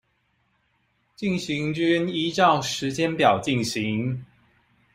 [1.15, 4.25] 進行均依照時間表進行